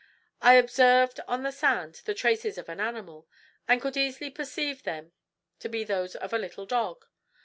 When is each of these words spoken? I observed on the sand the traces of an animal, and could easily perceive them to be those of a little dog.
I 0.41 0.55
observed 0.55 1.19
on 1.27 1.43
the 1.43 1.51
sand 1.51 2.01
the 2.05 2.15
traces 2.15 2.57
of 2.57 2.69
an 2.69 2.79
animal, 2.79 3.27
and 3.67 3.79
could 3.79 3.95
easily 3.95 4.31
perceive 4.31 4.81
them 4.81 5.11
to 5.59 5.69
be 5.69 5.83
those 5.83 6.15
of 6.15 6.33
a 6.33 6.39
little 6.39 6.65
dog. 6.65 7.05